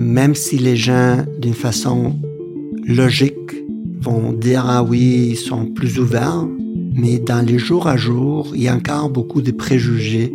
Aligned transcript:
même 0.00 0.34
si 0.34 0.56
les 0.58 0.76
gens, 0.76 1.18
d'une 1.38 1.54
façon 1.54 2.16
logique, 2.86 3.34
vont 4.00 4.32
dire 4.32 4.64
ah 4.66 4.82
oui, 4.82 5.28
ils 5.32 5.36
sont 5.36 5.66
plus 5.66 5.98
ouverts, 5.98 6.46
mais 6.94 7.18
dans 7.18 7.44
les 7.44 7.58
jours 7.58 7.86
à 7.86 7.96
jour, 7.96 8.50
il 8.54 8.62
y 8.62 8.68
a 8.68 8.74
encore 8.74 9.10
beaucoup 9.10 9.42
de 9.42 9.50
préjugés 9.50 10.34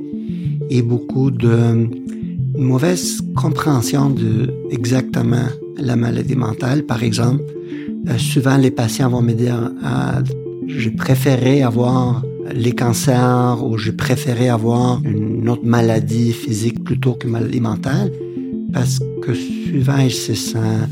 et 0.69 0.81
beaucoup 0.81 1.31
de 1.31 1.89
mauvaise 2.57 3.21
compréhension 3.35 4.09
de 4.09 4.53
exactement 4.69 5.47
la 5.77 5.95
maladie 5.95 6.35
mentale. 6.35 6.83
Par 6.83 7.03
exemple, 7.03 7.43
euh, 8.07 8.17
souvent 8.17 8.57
les 8.57 8.71
patients 8.71 9.09
vont 9.09 9.21
me 9.21 9.33
dire 9.33 9.71
ah, 9.83 10.21
j'ai 10.67 10.91
préféré 10.91 11.63
avoir 11.63 12.23
les 12.53 12.71
cancers 12.71 13.65
ou 13.65 13.77
j'ai 13.77 13.91
préféré 13.91 14.47
avoir 14.47 15.01
une 15.03 15.49
autre 15.49 15.65
maladie 15.65 16.31
physique 16.31 16.83
plutôt 16.83 17.13
que 17.13 17.27
maladie 17.27 17.59
mentale 17.59 18.11
parce 18.73 18.99
que 19.21 19.33
souvent 19.33 19.97
ils 19.97 20.13
se 20.13 20.33
sentent 20.33 20.89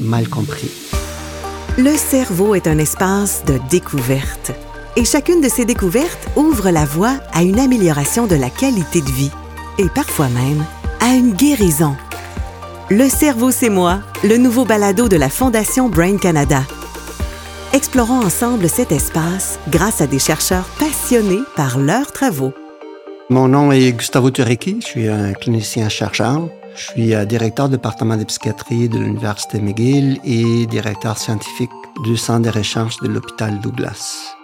mal 0.00 0.28
compris. 0.28 0.70
Le 1.78 1.96
cerveau 1.96 2.54
est 2.54 2.66
un 2.66 2.78
espace 2.78 3.44
de 3.46 3.58
découverte 3.70 4.52
et 4.96 5.04
chacune 5.04 5.40
de 5.40 5.48
ces 5.48 5.64
découvertes 5.64 6.28
ouvre 6.36 6.70
la 6.70 6.84
voie 6.84 7.14
à 7.32 7.42
une 7.42 7.58
amélioration 7.58 8.26
de 8.26 8.34
la 8.34 8.50
qualité 8.50 9.00
de 9.00 9.10
vie 9.10 9.30
et 9.78 9.88
parfois 9.88 10.28
même 10.28 10.64
à 11.00 11.14
une 11.14 11.32
guérison. 11.32 11.96
Le 12.90 13.08
cerveau, 13.08 13.50
c'est 13.50 13.70
moi, 13.70 14.00
le 14.22 14.36
nouveau 14.36 14.66
balado 14.66 15.08
de 15.08 15.16
la 15.16 15.30
Fondation 15.30 15.88
Brain 15.88 16.18
Canada. 16.18 16.62
Explorons 17.72 18.20
ensemble 18.20 18.68
cet 18.68 18.92
espace 18.92 19.58
grâce 19.70 20.02
à 20.02 20.06
des 20.06 20.18
chercheurs 20.18 20.68
passionnés 20.78 21.40
par 21.56 21.78
leurs 21.78 22.12
travaux. 22.12 22.52
Mon 23.30 23.48
nom 23.48 23.72
est 23.72 23.92
Gustavo 23.92 24.30
Turecki, 24.30 24.76
je 24.82 24.86
suis 24.86 25.08
un 25.08 25.32
clinicien-chercheur. 25.32 26.50
Je 26.74 26.82
suis 26.82 27.14
euh, 27.14 27.24
directeur 27.24 27.68
du 27.68 27.76
département 27.76 28.16
de 28.16 28.24
psychiatrie 28.24 28.88
de 28.88 28.98
l'Université 28.98 29.60
McGill 29.60 30.20
et 30.24 30.66
directeur 30.66 31.18
scientifique 31.18 31.70
du 32.04 32.16
Centre 32.16 32.50
de 32.50 32.56
recherche 32.56 32.98
de 32.98 33.08
l'hôpital 33.08 33.60
Douglas. 33.60 34.34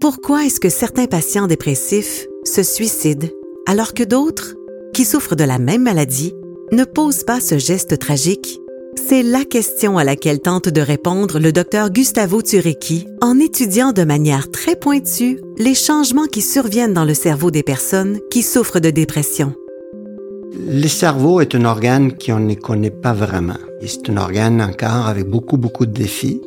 Pourquoi 0.00 0.44
est-ce 0.44 0.60
que 0.60 0.68
certains 0.68 1.06
patients 1.06 1.46
dépressifs 1.46 2.26
se 2.44 2.62
suicident 2.62 3.28
alors 3.66 3.94
que 3.94 4.02
d'autres, 4.02 4.54
qui 4.94 5.04
souffrent 5.04 5.36
de 5.36 5.44
la 5.44 5.58
même 5.58 5.82
maladie, 5.82 6.34
ne 6.72 6.84
posent 6.84 7.24
pas 7.24 7.40
ce 7.40 7.58
geste 7.58 7.98
tragique? 7.98 8.60
C'est 9.08 9.22
la 9.22 9.44
question 9.44 9.96
à 9.96 10.04
laquelle 10.04 10.40
tente 10.40 10.68
de 10.68 10.80
répondre 10.80 11.38
le 11.38 11.52
docteur 11.52 11.90
Gustavo 11.90 12.42
Turecki 12.42 13.06
en 13.20 13.38
étudiant 13.38 13.92
de 13.92 14.04
manière 14.04 14.50
très 14.50 14.76
pointue 14.76 15.40
les 15.56 15.74
changements 15.74 16.26
qui 16.26 16.42
surviennent 16.42 16.94
dans 16.94 17.04
le 17.04 17.14
cerveau 17.14 17.50
des 17.50 17.62
personnes 17.62 18.18
qui 18.30 18.42
souffrent 18.42 18.80
de 18.80 18.90
dépression. 18.90 19.54
Le 20.54 20.88
cerveau 20.88 21.40
est 21.40 21.54
un 21.54 21.64
organe 21.64 22.12
qu'on 22.12 22.40
ne 22.40 22.54
connaît 22.54 22.90
pas 22.90 23.12
vraiment. 23.12 23.58
C'est 23.84 24.08
un 24.10 24.16
organe 24.16 24.62
encore 24.62 25.06
avec 25.06 25.26
beaucoup, 25.26 25.56
beaucoup 25.56 25.86
de 25.86 25.92
défis. 25.92 26.40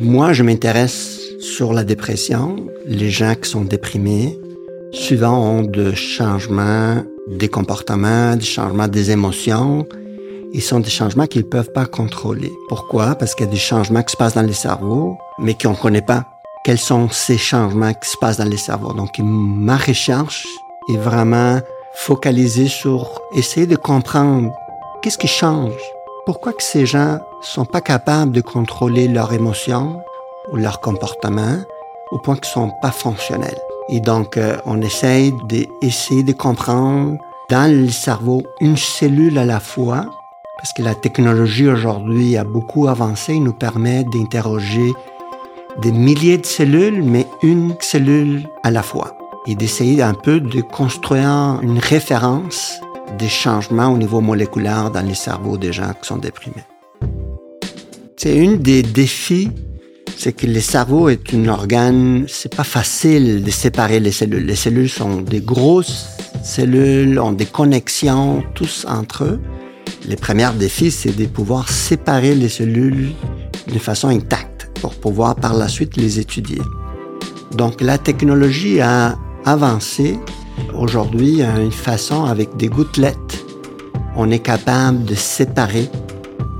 Moi, 0.00 0.32
je 0.32 0.42
m'intéresse 0.42 1.18
sur 1.40 1.72
la 1.72 1.84
dépression. 1.84 2.56
Les 2.86 3.10
gens 3.10 3.34
qui 3.34 3.48
sont 3.48 3.62
déprimés, 3.62 4.38
souvent 4.92 5.38
ont 5.38 5.62
de 5.62 5.92
changements 5.92 7.02
des 7.28 7.48
comportements, 7.48 8.36
des 8.36 8.44
changements 8.44 8.88
des 8.88 9.10
émotions. 9.10 9.86
Ils 10.52 10.62
sont 10.62 10.80
des 10.80 10.90
changements 10.90 11.26
qu'ils 11.26 11.42
ne 11.42 11.48
peuvent 11.48 11.72
pas 11.72 11.86
contrôler. 11.86 12.52
Pourquoi? 12.68 13.14
Parce 13.14 13.34
qu'il 13.34 13.46
y 13.46 13.48
a 13.48 13.52
des 13.52 13.58
changements 13.58 14.02
qui 14.02 14.12
se 14.12 14.16
passent 14.16 14.34
dans 14.34 14.42
le 14.42 14.52
cerveau, 14.52 15.16
mais 15.38 15.54
qu'on 15.54 15.70
ne 15.70 15.76
connaît 15.76 16.02
pas. 16.02 16.26
Quels 16.64 16.78
sont 16.78 17.08
ces 17.10 17.38
changements 17.38 17.92
qui 17.94 18.10
se 18.10 18.16
passent 18.18 18.38
dans 18.38 18.48
le 18.48 18.56
cerveau? 18.56 18.92
Donc, 18.92 19.10
ma 19.20 19.76
recherche 19.76 20.46
est 20.90 20.96
vraiment 20.96 21.60
focalisée 21.98 22.68
sur 22.68 23.20
essayer 23.34 23.66
de 23.66 23.76
comprendre 23.76 24.52
qu'est-ce 25.02 25.18
qui 25.18 25.26
change. 25.26 25.74
Pourquoi 26.26 26.52
que 26.52 26.62
ces 26.62 26.86
gens 26.86 27.18
sont 27.42 27.64
pas 27.64 27.80
capables 27.80 28.32
de 28.32 28.40
contrôler 28.40 29.08
leurs 29.08 29.32
émotions 29.32 30.00
ou 30.52 30.56
leur 30.56 30.80
comportement 30.80 31.58
au 32.12 32.18
point 32.18 32.36
qu'ils 32.36 32.46
sont 32.46 32.70
pas 32.80 32.92
fonctionnels. 32.92 33.58
Et 33.90 34.00
donc, 34.00 34.36
euh, 34.36 34.56
on 34.64 34.80
essaye 34.80 35.34
d'essayer 35.48 36.22
de 36.22 36.32
comprendre 36.32 37.18
dans 37.50 37.70
le 37.70 37.90
cerveau 37.90 38.42
une 38.60 38.76
cellule 38.76 39.36
à 39.36 39.44
la 39.44 39.60
fois, 39.60 40.06
parce 40.56 40.72
que 40.72 40.82
la 40.82 40.94
technologie 40.94 41.68
aujourd'hui 41.68 42.36
a 42.36 42.44
beaucoup 42.44 42.86
avancé, 42.86 43.34
et 43.34 43.40
nous 43.40 43.52
permet 43.52 44.04
d'interroger 44.04 44.92
des 45.82 45.92
milliers 45.92 46.38
de 46.38 46.46
cellules, 46.46 47.02
mais 47.02 47.26
une 47.42 47.74
cellule 47.80 48.48
à 48.62 48.70
la 48.70 48.82
fois, 48.82 49.17
et 49.46 49.54
d'essayer 49.54 50.02
un 50.02 50.14
peu 50.14 50.40
de 50.40 50.60
construire 50.60 51.60
une 51.62 51.78
référence 51.78 52.80
des 53.18 53.28
changements 53.28 53.88
au 53.88 53.96
niveau 53.96 54.20
moléculaire 54.20 54.90
dans 54.90 55.02
les 55.02 55.14
cerveaux 55.14 55.56
des 55.56 55.72
gens 55.72 55.92
qui 56.00 56.08
sont 56.08 56.18
déprimés. 56.18 56.64
C'est 58.16 58.36
une 58.36 58.58
des 58.58 58.82
défis 58.82 59.50
c'est 60.18 60.32
que 60.32 60.48
le 60.48 60.60
cerveau 60.60 61.08
est 61.08 61.32
un 61.32 61.46
organe, 61.46 62.24
c'est 62.26 62.52
pas 62.52 62.64
facile 62.64 63.44
de 63.44 63.50
séparer 63.52 64.00
les 64.00 64.10
cellules. 64.10 64.44
Les 64.44 64.56
cellules 64.56 64.88
sont 64.88 65.20
des 65.20 65.40
grosses 65.40 66.08
cellules, 66.42 67.20
ont 67.20 67.30
des 67.30 67.46
connexions 67.46 68.42
tous 68.54 68.84
entre 68.88 69.22
eux. 69.22 69.40
Les 70.08 70.16
premiers 70.16 70.50
défis, 70.58 70.90
c'est 70.90 71.16
de 71.16 71.26
pouvoir 71.26 71.68
séparer 71.68 72.34
les 72.34 72.48
cellules 72.48 73.12
de 73.72 73.78
façon 73.78 74.08
intacte 74.08 74.68
pour 74.80 74.96
pouvoir 74.96 75.36
par 75.36 75.54
la 75.54 75.68
suite 75.68 75.96
les 75.96 76.18
étudier. 76.18 76.62
Donc 77.52 77.80
la 77.80 77.96
technologie 77.96 78.80
a 78.80 79.16
avancé. 79.48 80.18
Aujourd'hui, 80.74 81.42
une 81.42 81.72
façon 81.72 82.24
avec 82.24 82.56
des 82.56 82.68
gouttelettes, 82.68 83.44
on 84.16 84.30
est 84.30 84.40
capable 84.40 85.04
de 85.04 85.14
séparer 85.14 85.88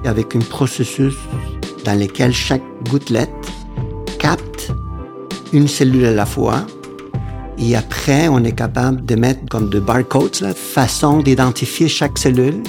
avec 0.05 0.35
un 0.35 0.41
processus 0.41 1.15
dans 1.85 1.99
lequel 1.99 2.33
chaque 2.33 2.63
gouttelette 2.89 3.31
capte 4.19 4.73
une 5.53 5.69
cellule 5.69 6.07
à 6.07 6.13
la 6.13 6.27
fois. 6.27 6.67
Et 7.59 7.77
après, 7.77 8.29
on 8.29 8.43
est 8.45 8.53
capable 8.53 9.05
de 9.05 9.17
mettre 9.17 9.41
comme 9.51 9.69
de 9.69 9.81
barcodes, 9.81 10.41
la 10.41 10.55
façon 10.55 11.21
d'identifier 11.21 11.89
chaque 11.89 12.17
cellule 12.17 12.63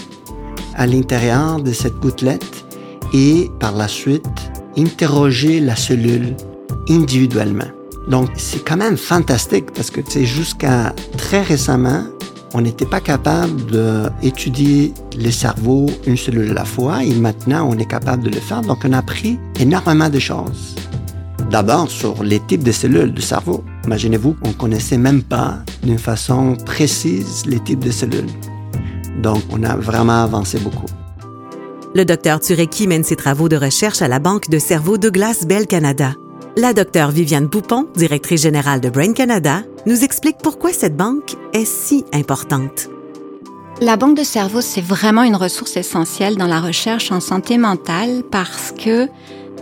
à 0.75 0.85
l'intérieur 0.85 1.61
de 1.61 1.71
cette 1.71 1.95
gouttelette 1.95 2.65
et 3.13 3.49
par 3.59 3.73
la 3.75 3.87
suite 3.87 4.25
interroger 4.77 5.59
la 5.59 5.75
cellule 5.75 6.35
individuellement. 6.89 7.78
Donc, 8.09 8.29
c'est 8.35 8.65
quand 8.65 8.77
même 8.77 8.97
fantastique 8.97 9.71
parce 9.73 9.91
que, 9.91 10.01
c'est 10.07 10.25
jusqu'à 10.25 10.93
très 11.17 11.41
récemment, 11.41 12.03
on 12.53 12.61
n'était 12.61 12.85
pas 12.85 12.99
capable 12.99 13.51
d'étudier 14.21 14.93
les 15.15 15.31
cerveaux 15.31 15.85
une 16.07 16.17
cellule 16.17 16.49
à 16.51 16.53
la 16.53 16.65
fois 16.65 17.03
et 17.03 17.13
maintenant 17.13 17.69
on 17.69 17.77
est 17.77 17.85
capable 17.85 18.23
de 18.23 18.29
le 18.29 18.39
faire. 18.39 18.61
Donc 18.61 18.79
on 18.83 18.93
a 18.93 18.97
appris 18.97 19.39
énormément 19.59 20.09
de 20.09 20.19
choses. 20.19 20.75
D'abord 21.51 21.89
sur 21.89 22.23
les 22.23 22.39
types 22.39 22.63
de 22.63 22.71
cellules 22.71 23.13
du 23.13 23.21
cerveau. 23.21 23.63
Imaginez-vous, 23.85 24.35
on 24.43 24.51
connaissait 24.53 24.97
même 24.97 25.23
pas 25.23 25.59
d'une 25.83 25.97
façon 25.97 26.55
précise 26.65 27.43
les 27.45 27.59
types 27.59 27.83
de 27.83 27.91
cellules. 27.91 28.29
Donc 29.21 29.43
on 29.51 29.63
a 29.63 29.75
vraiment 29.75 30.23
avancé 30.23 30.59
beaucoup. 30.59 30.85
Le 31.95 32.05
docteur 32.05 32.39
Turecki 32.39 32.87
mène 32.87 33.03
ses 33.03 33.15
travaux 33.15 33.49
de 33.49 33.57
recherche 33.57 34.01
à 34.01 34.07
la 34.07 34.19
Banque 34.19 34.49
de 34.49 34.59
cerveau 34.59 34.97
Douglas 34.97 35.43
Bell 35.47 35.65
Canada. 35.65 36.13
La 36.57 36.73
docteure 36.73 37.11
Viviane 37.11 37.47
Poupon, 37.47 37.87
directrice 37.95 38.41
générale 38.41 38.81
de 38.81 38.89
Brain 38.89 39.13
Canada, 39.13 39.61
nous 39.85 40.03
explique 40.03 40.37
pourquoi 40.41 40.73
cette 40.73 40.97
banque 40.97 41.35
est 41.53 41.65
si 41.65 42.03
importante. 42.11 42.89
La 43.81 43.95
banque 43.95 44.17
de 44.17 44.23
cerveau, 44.23 44.59
c'est 44.59 44.81
vraiment 44.81 45.23
une 45.23 45.35
ressource 45.35 45.77
essentielle 45.77 46.37
dans 46.37 46.47
la 46.47 46.59
recherche 46.59 47.11
en 47.11 47.19
santé 47.19 47.57
mentale 47.57 48.23
parce 48.29 48.73
que 48.77 49.07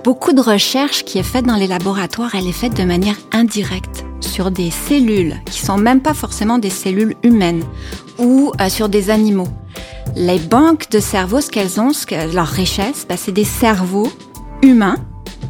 beaucoup 0.04 0.34
de 0.34 0.42
recherche 0.42 1.04
qui 1.04 1.20
est 1.20 1.24
faite 1.24 1.46
dans 1.46 1.58
les 1.58 1.68
laboratoires, 1.68 2.34
elle 2.36 2.48
est 2.48 2.54
faite 2.54 2.76
de 2.76 2.84
manière 2.84 3.18
indirecte 3.32 4.06
sur 4.22 4.50
des 4.50 4.72
cellules 4.72 5.36
qui 5.46 5.60
sont 5.60 5.78
même 5.78 6.02
pas 6.02 6.14
forcément 6.14 6.58
des 6.58 6.70
cellules 6.70 7.16
humaines 7.22 7.64
ou 8.18 8.52
euh, 8.62 8.70
sur 8.70 8.90
des 8.90 9.10
animaux. 9.10 9.50
Les 10.16 10.40
banques 10.40 10.90
de 10.90 11.00
cerveau, 11.00 11.42
ce 11.42 11.50
qu'elles 11.50 11.80
ont, 11.80 11.92
ce 11.92 12.06
que, 12.06 12.34
leur 12.34 12.48
richesse, 12.48 13.06
bah, 13.08 13.18
c'est 13.18 13.34
des 13.34 13.44
cerveaux 13.44 14.12
humains 14.64 14.98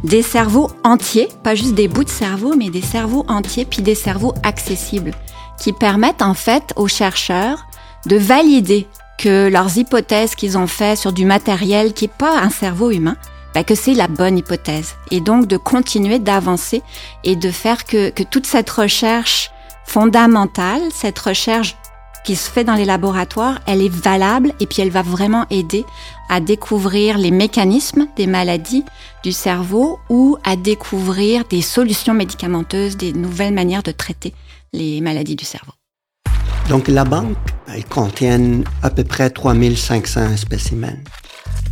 des 0.04 0.22
cerveaux 0.22 0.70
entiers, 0.84 1.30
pas 1.44 1.56
juste 1.56 1.74
des 1.74 1.88
bouts 1.88 2.04
de 2.04 2.10
cerveau, 2.10 2.56
mais 2.56 2.70
des 2.70 2.82
cerveaux 2.82 3.26
entiers, 3.28 3.66
puis 3.66 3.82
des 3.82 3.96
cerveaux 3.96 4.34
accessibles, 4.44 5.14
qui 5.60 5.74
permettent 5.74 6.22
en 6.22 6.34
fait 6.34 6.74
aux 6.76 6.88
chercheurs 6.88 7.66
de 8.06 8.16
valider 8.16 8.88
que 9.18 9.50
leurs 9.50 9.78
hypothèses 9.78 10.36
qu'ils 10.36 10.58
ont 10.58 10.68
faites 10.68 11.00
sur 11.00 11.12
du 11.12 11.26
matériel 11.26 11.94
qui 11.94 12.06
n'est 12.06 12.14
pas 12.18 12.40
un 12.40 12.50
cerveau 12.50 12.92
humain, 12.92 13.18
bah, 13.56 13.64
que 13.64 13.76
c'est 13.76 13.96
la 13.96 14.08
bonne 14.08 14.38
hypothèse. 14.38 14.96
Et 15.10 15.20
donc 15.20 15.48
de 15.48 15.58
continuer 15.58 16.20
d'avancer 16.20 16.84
et 17.24 17.36
de 17.36 17.50
faire 17.50 17.86
que, 17.86 18.10
que 18.12 18.24
toute 18.24 18.46
cette 18.46 18.70
recherche 18.70 19.50
fondamentale, 19.86 20.82
cette 20.94 21.18
recherche 21.18 21.76
qui 22.28 22.36
se 22.36 22.52
fait 22.52 22.66
dans 22.66 22.76
les 22.76 22.84
laboratoires, 22.84 23.62
elle 23.68 23.82
est 23.82 23.88
valable 23.88 24.52
et 24.60 24.66
puis 24.66 24.82
elle 24.82 24.90
va 24.90 25.02
vraiment 25.02 25.46
aider 25.50 25.86
à 26.28 26.42
découvrir 26.42 27.18
les 27.18 27.32
mécanismes 27.32 28.06
des 28.18 28.28
maladies 28.28 28.84
du 29.24 29.32
cerveau 29.32 29.98
ou 30.10 30.38
à 30.44 30.58
découvrir 30.58 31.46
des 31.46 31.62
solutions 31.62 32.14
médicamenteuses, 32.14 32.98
des 32.98 33.14
nouvelles 33.14 33.54
manières 33.54 33.82
de 33.82 33.92
traiter 33.94 34.34
les 34.74 35.00
maladies 35.00 35.38
du 35.38 35.46
cerveau. 35.46 35.72
Donc 36.68 36.90
la 36.90 37.06
banque, 37.06 37.38
elle 37.74 37.86
contient 37.86 38.62
à 38.84 38.90
peu 38.90 39.06
près 39.06 39.30
3500 39.30 40.36
spécimens. 40.36 40.98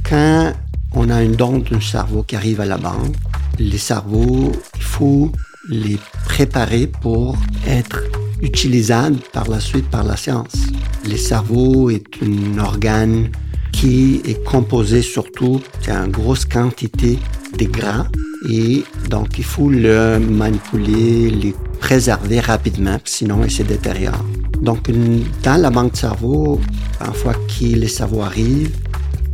Quand 0.09 0.53
on 0.93 1.09
a 1.09 1.21
une 1.21 1.35
don 1.35 1.57
d'un 1.57 1.81
cerveau 1.81 2.23
qui 2.23 2.37
arrive 2.37 2.61
à 2.61 2.65
la 2.65 2.77
banque, 2.77 3.13
les 3.59 3.77
cerveaux, 3.77 4.53
il 4.77 4.83
faut 4.83 5.33
les 5.67 5.99
préparer 6.23 6.87
pour 6.87 7.35
être 7.67 8.03
utilisables 8.41 9.19
par 9.33 9.49
la 9.49 9.59
suite 9.59 9.89
par 9.89 10.03
la 10.03 10.17
science. 10.17 10.55
Le 11.07 11.17
cerveau 11.17 11.89
est 11.89 12.05
un 12.21 12.57
organe 12.59 13.29
qui 13.71 14.21
est 14.25 14.43
composé 14.43 15.01
surtout 15.01 15.61
d'une 15.83 16.11
grosse 16.11 16.45
quantité 16.45 17.19
de 17.57 17.65
gras 17.65 18.07
et 18.49 18.83
donc 19.09 19.37
il 19.37 19.43
faut 19.43 19.69
le 19.69 20.19
manipuler, 20.19 21.29
le 21.29 21.51
préserver 21.79 22.39
rapidement, 22.39 22.97
sinon 23.03 23.43
il 23.43 23.51
se 23.51 23.63
détériore. 23.63 24.23
Donc 24.61 24.89
dans 25.43 25.61
la 25.61 25.69
banque 25.69 25.93
de 25.93 25.97
cerveau, 25.97 26.59
une 27.05 27.13
fois 27.13 27.33
que 27.33 27.65
les 27.65 27.87
cerveaux 27.87 28.21
arrivent, 28.21 28.75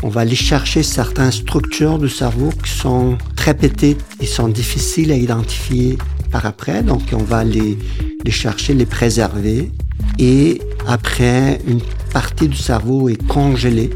on 0.04 0.10
va 0.10 0.22
aller 0.22 0.36
chercher 0.36 0.82
certaines 0.82 1.32
structures 1.32 2.00
du 2.00 2.10
cerveau 2.10 2.50
qui 2.64 2.72
sont 2.72 3.18
très 3.36 3.54
petites 3.54 4.04
et 4.20 4.26
sont 4.26 4.48
difficiles 4.48 5.12
à 5.12 5.16
identifier 5.16 5.98
par 6.32 6.46
après. 6.46 6.84
Donc, 6.84 7.02
on 7.14 7.24
va 7.24 7.44
les, 7.44 7.78
les 8.24 8.32
chercher, 8.32 8.74
les 8.74 8.86
préserver. 8.86 9.72
Et 10.20 10.62
après, 10.88 11.62
une 11.68 11.82
partie 12.14 12.48
du 12.48 12.58
cerveau 12.58 13.10
est 13.10 13.22
congelée 13.28 13.92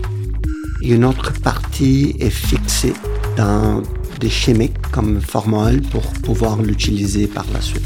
et 0.82 0.90
une 0.94 1.06
autre 1.06 1.34
partie 1.42 2.16
est 2.20 2.30
fixée 2.30 2.94
dans 3.38 3.82
des 4.20 4.30
chimiques 4.30 4.80
comme 4.92 5.20
formol 5.22 5.82
pour 5.82 6.04
pouvoir 6.24 6.62
l'utiliser 6.62 7.28
par 7.28 7.46
la 7.54 7.62
suite. 7.62 7.86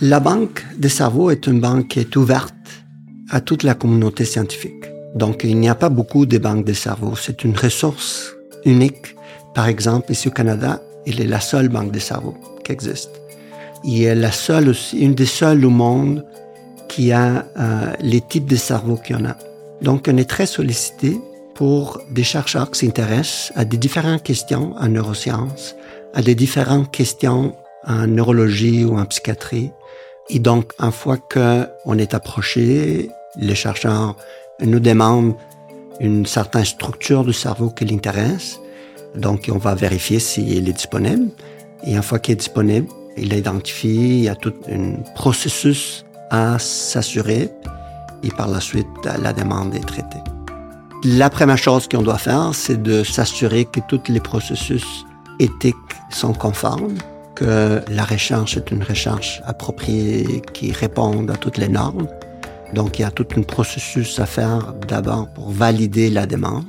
La 0.00 0.20
banque 0.20 0.64
des 0.76 0.88
cerveaux 0.88 1.30
est 1.30 1.46
une 1.46 1.60
banque 1.60 1.88
qui 1.88 2.00
est 2.00 2.16
ouverte 2.16 2.54
à 3.30 3.40
toute 3.40 3.62
la 3.62 3.74
communauté 3.74 4.24
scientifique. 4.24 4.84
Donc, 5.14 5.42
il 5.44 5.58
n'y 5.58 5.68
a 5.68 5.76
pas 5.76 5.88
beaucoup 5.88 6.26
de 6.26 6.38
banques 6.38 6.64
de 6.64 6.72
cerveau. 6.72 7.14
C'est 7.14 7.44
une 7.44 7.56
ressource 7.56 8.34
unique. 8.64 9.14
Par 9.54 9.68
exemple, 9.68 10.10
ici 10.10 10.28
au 10.28 10.32
Canada, 10.32 10.82
il 11.06 11.20
est 11.20 11.26
la 11.26 11.40
seule 11.40 11.68
banque 11.68 11.92
de 11.92 11.98
cerveau 11.98 12.34
qui 12.64 12.72
existe. 12.72 13.10
Il 13.84 14.02
est 14.02 14.14
la 14.14 14.32
seule 14.32 14.68
aussi, 14.70 14.98
une 14.98 15.14
des 15.14 15.26
seules 15.26 15.64
au 15.64 15.70
monde 15.70 16.24
qui 16.88 17.12
a 17.12 17.46
euh, 17.58 17.92
les 18.00 18.20
types 18.20 18.46
de 18.46 18.56
cerveau 18.56 18.96
qu'il 18.96 19.16
y 19.16 19.18
en 19.18 19.24
a. 19.26 19.36
Donc, 19.82 20.08
on 20.10 20.16
est 20.16 20.28
très 20.28 20.46
sollicité 20.46 21.20
pour 21.54 22.00
des 22.10 22.24
chercheurs 22.24 22.70
qui 22.70 22.86
s'intéressent 22.86 23.52
à 23.54 23.64
des 23.64 23.76
différentes 23.76 24.22
questions 24.22 24.74
en 24.78 24.88
neurosciences, 24.88 25.76
à 26.14 26.22
des 26.22 26.34
différentes 26.34 26.90
questions 26.90 27.54
en 27.86 28.06
neurologie 28.06 28.84
ou 28.84 28.98
en 28.98 29.04
psychiatrie. 29.04 29.70
Et 30.30 30.38
donc, 30.38 30.72
une 30.78 30.90
fois 30.90 31.18
qu'on 31.18 31.98
est 31.98 32.14
approché, 32.14 33.10
les 33.36 33.54
chercheurs 33.54 34.16
nous 34.60 34.80
demande 34.80 35.34
une 36.00 36.26
certaine 36.26 36.64
structure 36.64 37.24
du 37.24 37.32
cerveau 37.32 37.70
qui 37.70 37.84
l'intéresse. 37.84 38.58
Donc, 39.16 39.50
on 39.52 39.58
va 39.58 39.74
vérifier 39.74 40.18
s'il 40.18 40.68
est 40.68 40.72
disponible. 40.72 41.28
Et 41.86 41.94
une 41.94 42.02
fois 42.02 42.18
qu'il 42.18 42.32
est 42.32 42.36
disponible, 42.36 42.88
il 43.16 43.32
est 43.32 43.38
identifié, 43.38 43.92
il 43.92 44.22
y 44.24 44.28
a 44.28 44.34
tout 44.34 44.54
un 44.70 45.02
processus 45.14 46.04
à 46.30 46.58
s'assurer. 46.58 47.50
Et 48.22 48.30
par 48.30 48.48
la 48.48 48.60
suite, 48.60 48.86
la 49.22 49.32
demande 49.32 49.74
est 49.74 49.86
traitée. 49.86 50.22
La 51.04 51.28
première 51.28 51.58
chose 51.58 51.86
qu'on 51.86 52.02
doit 52.02 52.18
faire, 52.18 52.54
c'est 52.54 52.82
de 52.82 53.04
s'assurer 53.04 53.66
que 53.66 53.80
tous 53.88 54.00
les 54.08 54.20
processus 54.20 55.04
éthiques 55.38 55.76
sont 56.10 56.32
conformes, 56.32 56.94
que 57.34 57.82
la 57.88 58.04
recherche 58.04 58.56
est 58.56 58.70
une 58.70 58.82
recherche 58.82 59.42
appropriée 59.44 60.40
qui 60.54 60.72
répond 60.72 61.26
à 61.28 61.36
toutes 61.36 61.58
les 61.58 61.68
normes, 61.68 62.06
donc, 62.74 62.98
il 62.98 63.02
y 63.02 63.04
a 63.04 63.10
tout 63.10 63.26
un 63.36 63.42
processus 63.42 64.18
à 64.18 64.26
faire 64.26 64.74
d'abord 64.88 65.28
pour 65.28 65.50
valider 65.50 66.10
la 66.10 66.26
demande. 66.26 66.64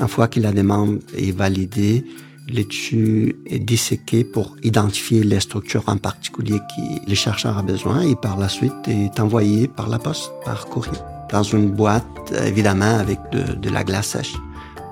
Une 0.00 0.08
fois 0.08 0.28
que 0.28 0.40
la 0.40 0.52
demande 0.52 1.00
est 1.14 1.30
validée, 1.30 2.06
l'étude 2.48 3.36
est 3.44 3.58
disséqué 3.58 4.24
pour 4.24 4.56
identifier 4.62 5.22
les 5.22 5.40
structures 5.40 5.84
en 5.88 5.98
particulier 5.98 6.58
que 6.58 7.06
les 7.06 7.14
chercheurs 7.14 7.58
ont 7.58 7.62
besoin 7.62 8.00
et 8.00 8.16
par 8.16 8.38
la 8.38 8.48
suite 8.48 8.88
est 8.88 9.20
envoyé 9.20 9.68
par 9.68 9.90
la 9.90 9.98
poste, 9.98 10.32
par 10.42 10.64
courrier, 10.66 10.98
dans 11.30 11.42
une 11.42 11.70
boîte, 11.70 12.32
évidemment, 12.46 12.96
avec 12.98 13.18
de, 13.30 13.68
la 13.68 13.84
glace 13.84 14.08
sèche 14.08 14.34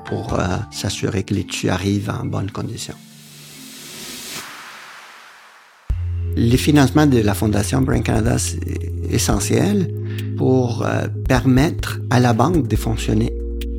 pour 0.04 0.34
euh, 0.34 0.44
s'assurer 0.70 1.22
que 1.22 1.32
l'étude 1.32 1.70
arrive 1.70 2.10
en 2.10 2.26
bonnes 2.26 2.50
conditions. 2.50 2.94
Les 6.36 6.58
financements 6.58 7.06
de 7.06 7.18
la 7.18 7.32
Fondation 7.32 7.80
Brain 7.80 8.02
Canada, 8.02 8.38
c'est 8.38 8.60
essentiel 9.10 9.90
pour 10.36 10.84
euh, 10.84 11.08
permettre 11.26 11.98
à 12.10 12.20
la 12.20 12.34
banque 12.34 12.68
de 12.68 12.76
fonctionner. 12.76 13.32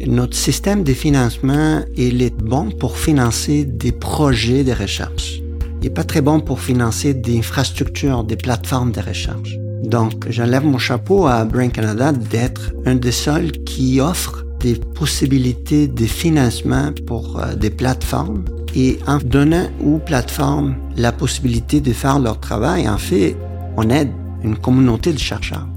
Notre 0.06 0.36
système 0.36 0.84
de 0.84 0.94
financement, 0.94 1.82
il 1.98 2.22
est 2.22 2.36
bon 2.36 2.72
pour 2.72 2.98
financer 2.98 3.66
des 3.66 3.92
projets 3.92 4.64
de 4.64 4.72
recherche. 4.72 5.42
Il 5.82 5.84
n'est 5.84 5.90
pas 5.90 6.06
très 6.06 6.22
bon 6.22 6.40
pour 6.40 6.62
financer 6.62 7.14
des 7.14 7.38
infrastructures, 7.38 8.24
des 8.24 8.38
plateformes 8.38 8.92
de 8.92 9.02
recherche. 9.02 9.58
Donc, 9.84 10.26
j'enlève 10.30 10.64
mon 10.66 10.78
chapeau 10.78 11.28
à 11.28 11.44
Brain 11.44 11.70
Canada 11.70 12.14
d'être 12.14 12.72
un 12.86 12.96
des 12.96 13.12
seuls 13.12 13.52
qui 13.64 14.00
offre 14.00 14.46
des 14.62 14.76
possibilités 14.76 15.88
de 15.88 16.06
financement 16.06 16.92
pour 17.06 17.40
euh, 17.40 17.56
des 17.56 17.70
plateformes 17.70 18.44
et 18.76 19.00
en 19.08 19.18
donnant 19.18 19.68
aux 19.84 20.00
plateformes 20.00 20.76
la 20.96 21.12
possibilité 21.12 21.82
de 21.82 21.92
faire 21.92 22.20
leur 22.20 22.40
travail, 22.40 22.88
en 22.88 22.98
fait, 22.98 23.36
on 23.76 23.90
aide 23.90 24.12
une 24.44 24.58
communauté 24.58 25.12
de 25.12 25.20
chercheurs. 25.20 25.68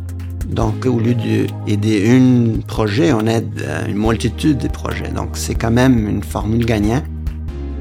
Donc, 0.49 0.87
au 0.87 0.99
lieu 0.99 1.15
d'aider 1.15 2.11
un 2.11 2.61
projet, 2.67 3.13
on 3.13 3.27
aide 3.27 3.49
euh, 3.63 3.87
une 3.89 3.99
multitude 3.99 4.59
de 4.59 4.69
projets. 4.69 5.11
Donc, 5.11 5.31
c'est 5.35 5.55
quand 5.55 5.71
même 5.71 6.09
une 6.09 6.23
formule 6.23 6.65
gagnante. 6.65 7.05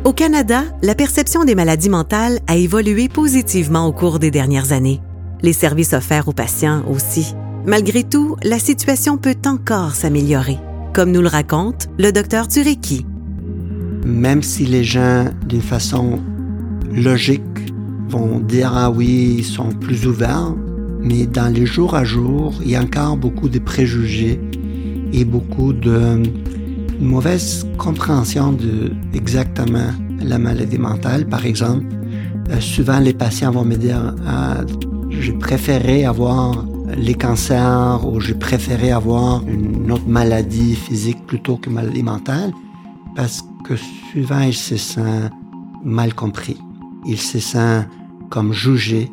Au 0.04 0.13
Canada, 0.13 0.63
la 0.81 0.96
perception 0.96 1.44
des 1.44 1.54
maladies 1.54 1.90
mentales 1.90 2.40
a 2.48 2.56
évolué 2.56 3.08
positivement 3.08 3.86
au 3.86 3.92
cours 3.92 4.18
des 4.18 4.31
dernières 4.31 4.72
années. 4.72 5.00
Les 5.44 5.54
services 5.54 5.94
offerts 5.94 6.28
aux 6.28 6.34
patients 6.34 6.84
aussi. 6.90 7.36
Malgré 7.66 8.04
tout, 8.04 8.36
la 8.44 8.58
situation 8.58 9.18
peut 9.18 9.38
encore 9.46 9.94
s'améliorer, 9.94 10.57
comme 10.94 11.12
nous 11.12 11.22
le 11.22 11.28
raconte 11.28 11.88
le 12.00 12.12
docteur 12.12 12.48
Tureki. 12.48 13.06
Même 14.04 14.42
si 14.42 14.66
les 14.66 14.84
gens, 14.84 15.25
d'une 15.46 15.62
façon 15.62 16.19
logique, 16.92 17.42
vont 18.10 18.40
dire 18.40 18.72
ah 18.75 18.90
oui, 18.90 19.36
ils 19.38 19.46
sont 19.46 19.69
plus 19.69 20.07
ouverts, 20.07 20.56
mais 21.03 21.25
dans 21.25 21.51
les 21.53 21.65
jours 21.65 21.95
à 21.95 22.03
jour, 22.03 22.53
il 22.63 22.71
y 22.71 22.75
a 22.75 22.81
encore 22.81 23.18
beaucoup 23.18 23.50
de 23.50 23.59
préjugés 23.59 24.39
et 25.13 25.25
beaucoup 25.25 25.74
de 25.74 26.24
mauvaise 27.00 27.68
compréhension 27.77 28.54
de 28.54 28.92
exactement 29.14 29.90
la 30.19 30.37
maladie 30.37 30.78
mentale. 30.78 31.28
Par 31.28 31.45
exemple, 31.45 31.85
euh, 32.49 32.59
souvent 32.59 32.99
les 32.99 33.14
patients 33.14 33.52
vont 33.52 33.66
me 33.66 33.76
dire 33.76 34.16
ah, 34.28 34.61
j'ai 35.09 35.33
préféré 35.33 36.06
avoir 36.06 36.66
les 36.97 37.14
cancers 37.14 38.02
ou 38.07 38.19
j'ai 38.19 38.35
préféré 38.35 38.92
avoir 38.92 39.44
une 39.47 39.92
autre 39.92 40.07
maladie 40.07 40.76
physique 40.76 41.26
plutôt 41.26 41.57
que 41.57 41.69
maladie 41.69 42.04
mentale 42.04 42.52
parce 43.16 43.44
que 43.66 43.76
souvent 44.11 44.42
ils 44.42 44.54
se 44.54 44.78
sentent 44.78 45.31
mal 45.83 46.14
compris. 46.14 46.57
Ils 47.06 47.19
se 47.19 47.40
sentent 47.40 47.87
comme 48.30 48.54
jugés. 48.54 49.11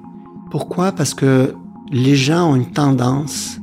Pourquoi? 0.51 0.93
Parce 0.93 1.15
que 1.15 1.55
les 1.91 2.17
gens 2.17 2.53
ont 2.53 2.57
une 2.57 2.71
tendance 2.71 3.59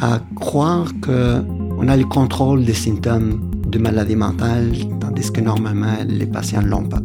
à 0.00 0.20
croire 0.34 0.92
qu'on 1.02 1.88
a 1.88 1.96
le 1.96 2.04
contrôle 2.04 2.64
des 2.64 2.74
symptômes 2.74 3.50
de 3.66 3.78
maladie 3.78 4.16
mentale, 4.16 4.72
tandis 5.00 5.30
que 5.30 5.40
normalement 5.40 5.96
les 6.06 6.26
patients 6.26 6.62
ne 6.62 6.68
l'ont 6.68 6.84
pas. 6.84 7.00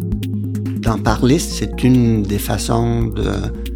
D'en 0.80 0.98
parler, 0.98 1.40
c'est 1.40 1.84
une 1.84 2.24
des 2.24 2.40
façons 2.40 3.12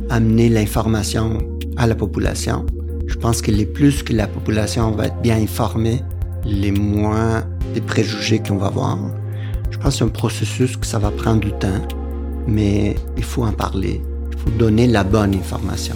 d'amener 0.09 0.49
l'information 0.49 1.37
à 1.77 1.87
la 1.87 1.95
population. 1.95 2.65
Je 3.07 3.15
pense 3.15 3.41
que 3.41 3.51
les 3.51 3.65
plus 3.65 4.01
que 4.01 4.13
la 4.13 4.27
population 4.27 4.91
va 4.91 5.07
être 5.07 5.21
bien 5.21 5.37
informée, 5.37 6.01
les 6.45 6.71
moins 6.71 7.43
des 7.73 7.81
préjugés 7.81 8.39
qu'on 8.39 8.57
va 8.57 8.67
avoir. 8.67 8.97
Je 9.69 9.77
pense 9.77 9.93
que 9.93 9.97
c'est 9.99 10.03
un 10.05 10.09
processus 10.09 10.77
que 10.77 10.85
ça 10.85 10.99
va 10.99 11.11
prendre 11.11 11.41
du 11.41 11.51
temps, 11.51 11.81
mais 12.47 12.95
il 13.17 13.23
faut 13.23 13.43
en 13.43 13.51
parler. 13.51 14.01
Il 14.31 14.37
faut 14.39 14.57
donner 14.57 14.87
la 14.87 15.03
bonne 15.03 15.35
information. 15.35 15.95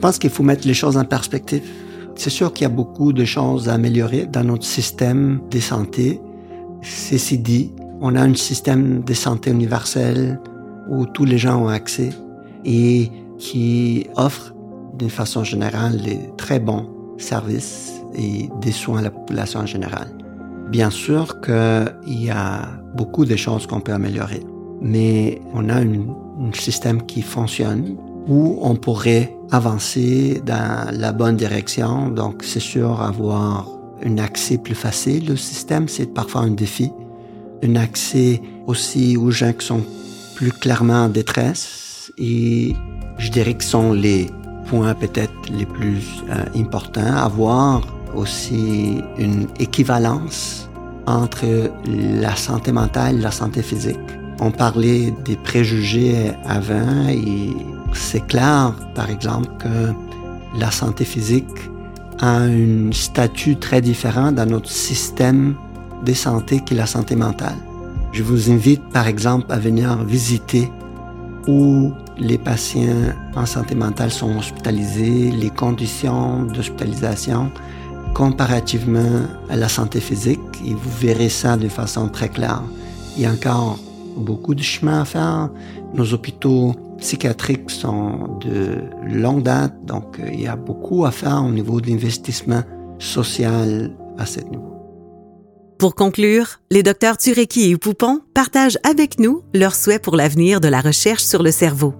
Je 0.00 0.06
pense 0.06 0.18
qu'il 0.18 0.30
faut 0.30 0.42
mettre 0.42 0.66
les 0.66 0.72
choses 0.72 0.96
en 0.96 1.04
perspective. 1.04 1.62
C'est 2.14 2.30
sûr 2.30 2.54
qu'il 2.54 2.62
y 2.62 2.66
a 2.66 2.70
beaucoup 2.70 3.12
de 3.12 3.26
choses 3.26 3.68
à 3.68 3.74
améliorer 3.74 4.24
dans 4.24 4.42
notre 4.42 4.64
système 4.64 5.42
de 5.50 5.60
santé. 5.60 6.18
Ceci 6.80 7.36
dit, 7.36 7.70
on 8.00 8.16
a 8.16 8.22
un 8.22 8.34
système 8.34 9.02
de 9.02 9.12
santé 9.12 9.50
universel 9.50 10.40
où 10.88 11.04
tous 11.04 11.26
les 11.26 11.36
gens 11.36 11.64
ont 11.64 11.68
accès 11.68 12.14
et 12.64 13.10
qui 13.36 14.06
offre 14.16 14.54
d'une 14.98 15.10
façon 15.10 15.44
générale 15.44 16.00
des 16.00 16.18
très 16.38 16.60
bons 16.60 16.88
services 17.18 17.92
et 18.16 18.48
des 18.62 18.72
soins 18.72 19.00
à 19.00 19.02
la 19.02 19.10
population 19.10 19.60
en 19.60 19.66
général. 19.66 20.08
Bien 20.70 20.88
sûr 20.88 21.42
qu'il 21.42 22.22
y 22.24 22.30
a 22.30 22.70
beaucoup 22.94 23.26
de 23.26 23.36
choses 23.36 23.66
qu'on 23.66 23.80
peut 23.80 23.92
améliorer, 23.92 24.40
mais 24.80 25.42
on 25.52 25.68
a 25.68 25.74
un 25.74 26.52
système 26.54 27.02
qui 27.02 27.20
fonctionne 27.20 27.98
où 28.28 28.58
on 28.62 28.74
pourrait 28.74 29.34
avancer 29.50 30.40
dans 30.44 30.90
la 30.92 31.12
bonne 31.12 31.36
direction. 31.36 32.08
Donc, 32.08 32.42
c'est 32.44 32.60
sûr, 32.60 33.00
avoir 33.00 33.66
un 34.04 34.18
accès 34.18 34.58
plus 34.58 34.74
facile 34.74 35.32
au 35.32 35.36
système, 35.36 35.88
c'est 35.88 36.12
parfois 36.12 36.42
un 36.42 36.50
défi. 36.50 36.90
Un 37.62 37.76
accès 37.76 38.40
aussi 38.66 39.16
aux 39.16 39.30
gens 39.30 39.52
qui 39.52 39.66
sont 39.66 39.84
plus 40.34 40.52
clairement 40.52 41.04
en 41.04 41.08
détresse. 41.08 42.12
Et 42.16 42.74
je 43.18 43.30
dirais 43.30 43.54
que 43.54 43.64
sont 43.64 43.92
les 43.92 44.28
points 44.66 44.94
peut-être 44.94 45.34
les 45.52 45.66
plus 45.66 46.02
euh, 46.30 46.44
importants. 46.60 47.14
Avoir 47.16 47.82
aussi 48.14 48.98
une 49.18 49.46
équivalence 49.58 50.68
entre 51.06 51.70
la 51.86 52.36
santé 52.36 52.72
mentale 52.72 53.16
et 53.18 53.20
la 53.20 53.30
santé 53.30 53.62
physique. 53.62 53.98
On 54.40 54.50
parlait 54.50 55.12
des 55.24 55.36
préjugés 55.36 56.32
avant 56.46 57.08
et 57.08 57.50
c'est 57.92 58.26
clair, 58.26 58.74
par 58.94 59.10
exemple, 59.10 59.48
que 59.58 59.92
la 60.58 60.70
santé 60.70 61.04
physique 61.04 61.46
a 62.20 62.38
un 62.38 62.92
statut 62.92 63.56
très 63.56 63.80
différent 63.80 64.32
dans 64.32 64.46
notre 64.46 64.70
système 64.70 65.54
de 66.04 66.12
santé 66.12 66.60
que 66.60 66.74
la 66.74 66.86
santé 66.86 67.16
mentale. 67.16 67.56
Je 68.12 68.22
vous 68.22 68.50
invite, 68.50 68.82
par 68.90 69.06
exemple, 69.06 69.46
à 69.50 69.58
venir 69.58 70.02
visiter 70.04 70.70
où 71.46 71.92
les 72.18 72.38
patients 72.38 73.14
en 73.34 73.46
santé 73.46 73.74
mentale 73.74 74.10
sont 74.10 74.36
hospitalisés, 74.36 75.30
les 75.30 75.50
conditions 75.50 76.44
d'hospitalisation 76.44 77.50
comparativement 78.14 79.22
à 79.48 79.56
la 79.56 79.68
santé 79.68 80.00
physique, 80.00 80.40
et 80.66 80.74
vous 80.74 80.90
verrez 80.98 81.28
ça 81.28 81.56
de 81.56 81.68
façon 81.68 82.08
très 82.08 82.28
claire. 82.28 82.62
Il 83.16 83.22
y 83.22 83.26
a 83.26 83.30
encore 83.30 83.78
beaucoup 84.16 84.54
de 84.54 84.62
chemin 84.62 85.02
à 85.02 85.04
faire. 85.04 85.48
Nos 85.94 86.12
hôpitaux 86.12 86.74
psychiatriques 87.00 87.70
sont 87.70 88.38
de 88.40 88.78
longue 89.06 89.42
date, 89.42 89.74
donc 89.84 90.18
euh, 90.18 90.28
il 90.32 90.42
y 90.42 90.46
a 90.46 90.56
beaucoup 90.56 91.04
à 91.04 91.10
faire 91.10 91.42
au 91.44 91.50
niveau 91.50 91.80
de 91.80 91.88
l'investissement 91.88 92.62
social 92.98 93.96
à 94.18 94.26
ce 94.26 94.40
niveau. 94.40 94.70
Pour 95.78 95.94
conclure, 95.94 96.60
les 96.70 96.82
docteurs 96.82 97.16
Tureki 97.16 97.70
et 97.70 97.76
Poupon 97.78 98.20
partagent 98.34 98.78
avec 98.84 99.18
nous 99.18 99.42
leurs 99.54 99.74
souhaits 99.74 100.02
pour 100.02 100.14
l'avenir 100.14 100.60
de 100.60 100.68
la 100.68 100.82
recherche 100.82 101.22
sur 101.22 101.42
le 101.42 101.50
cerveau. 101.50 101.94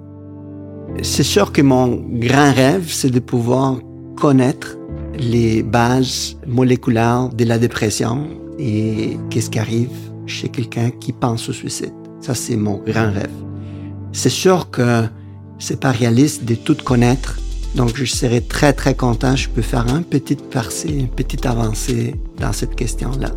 C'est 1.02 1.22
sûr 1.22 1.50
que 1.50 1.62
mon 1.62 1.96
grand 1.96 2.52
rêve, 2.52 2.92
c'est 2.92 3.10
de 3.10 3.20
pouvoir 3.20 3.78
connaître 4.16 4.76
les 5.18 5.62
bases 5.62 6.36
moléculaires 6.46 7.30
de 7.30 7.44
la 7.44 7.58
dépression 7.58 8.28
et 8.58 9.16
qu'est-ce 9.30 9.48
qui 9.48 9.58
arrive 9.58 9.96
chez 10.26 10.50
quelqu'un 10.50 10.90
qui 10.90 11.12
pense 11.12 11.48
au 11.48 11.52
suicide. 11.52 11.94
Ça, 12.20 12.34
c'est 12.34 12.56
mon 12.56 12.78
grand 12.78 13.10
rêve. 13.12 13.30
C'est 14.12 14.30
sûr 14.30 14.70
que 14.70 15.04
c'est 15.58 15.80
pas 15.80 15.90
réaliste 15.90 16.44
de 16.44 16.54
tout 16.54 16.76
connaître. 16.76 17.38
Donc, 17.76 17.94
je 17.94 18.04
serais 18.04 18.40
très, 18.40 18.72
très 18.72 18.94
content. 18.94 19.36
Je 19.36 19.48
peux 19.48 19.62
faire 19.62 19.86
un 19.92 20.02
petit 20.02 20.36
percée, 20.36 20.88
une 20.88 21.08
petite 21.08 21.46
avancée 21.46 22.16
dans 22.38 22.52
cette 22.52 22.74
question-là. 22.74 23.30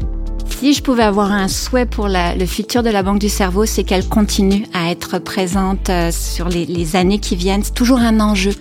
Si 0.64 0.72
je 0.72 0.82
pouvais 0.82 1.04
avoir 1.04 1.34
un 1.34 1.50
souhait 1.50 1.86
pour 1.86 2.08
le 2.08 2.46
futur 2.46 2.84
de 2.84 2.90
la 2.90 3.04
Banque 3.04 3.20
du 3.20 3.28
cerveau, 3.28 3.66
c'est 3.66 3.84
qu'elle 3.84 4.08
continue 4.08 4.66
à 4.74 4.92
être 4.92 5.20
présente 5.20 5.90
euh, 5.90 6.10
sur 6.10 6.48
les, 6.48 6.96
années 6.96 7.20
qui 7.20 7.36
viennent. 7.36 7.64
C'est 7.66 7.74
toujours 7.74 8.00
un 8.00 8.22
enjeu, 8.22 8.54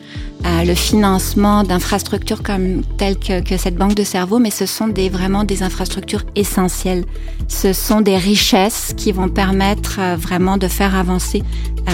euh, 0.44 0.64
le 0.64 0.74
financement 0.74 1.62
d'infrastructures 1.62 2.42
comme 2.42 2.82
telles 2.98 3.16
que, 3.20 3.56
cette 3.56 3.76
Banque 3.76 3.94
de 3.94 4.02
cerveau, 4.02 4.40
mais 4.40 4.50
ce 4.50 4.66
sont 4.66 4.88
vraiment 5.12 5.44
des 5.44 5.62
infrastructures 5.62 6.24
essentielles. 6.34 7.04
Ce 7.46 7.72
sont 7.72 8.00
des 8.00 8.16
richesses 8.16 8.94
qui 8.96 9.12
vont 9.12 9.28
permettre 9.28 10.00
euh, 10.00 10.16
vraiment 10.16 10.56
de 10.56 10.66
faire 10.66 10.96
avancer 10.96 11.44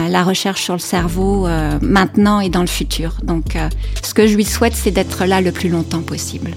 la 0.08 0.24
recherche 0.24 0.62
sur 0.62 0.72
le 0.74 0.80
cerveau 0.80 1.46
maintenant 1.80 2.40
et 2.40 2.48
dans 2.50 2.60
le 2.60 2.66
futur. 2.66 3.16
Donc, 3.22 3.56
ce 4.02 4.12
que 4.12 4.26
je 4.26 4.36
lui 4.36 4.44
souhaite, 4.44 4.74
c'est 4.74 4.90
d'être 4.90 5.24
là 5.24 5.40
le 5.40 5.50
plus 5.50 5.70
longtemps 5.70 6.02
possible. 6.02 6.50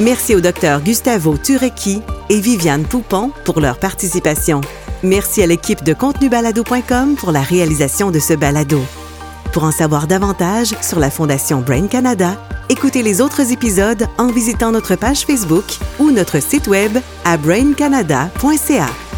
Merci 0.00 0.34
au 0.34 0.40
docteur 0.40 0.80
Gustavo 0.80 1.36
Turecki 1.36 2.00
et 2.30 2.40
Viviane 2.40 2.84
Poupon 2.84 3.32
pour 3.44 3.60
leur 3.60 3.78
participation. 3.78 4.62
Merci 5.02 5.42
à 5.42 5.46
l'équipe 5.46 5.84
de 5.84 5.92
contenubalado.com 5.92 7.16
pour 7.16 7.32
la 7.32 7.42
réalisation 7.42 8.10
de 8.10 8.18
ce 8.18 8.32
balado. 8.32 8.80
Pour 9.52 9.64
en 9.64 9.72
savoir 9.72 10.06
davantage 10.06 10.74
sur 10.80 11.00
la 11.00 11.10
Fondation 11.10 11.60
Brain 11.60 11.86
Canada, 11.86 12.40
écoutez 12.70 13.02
les 13.02 13.20
autres 13.20 13.52
épisodes 13.52 14.06
en 14.16 14.28
visitant 14.28 14.72
notre 14.72 14.96
page 14.96 15.26
Facebook 15.26 15.66
ou 15.98 16.10
notre 16.10 16.40
site 16.40 16.66
web 16.66 16.96
à 17.26 17.36
braincanada.ca. 17.36 19.09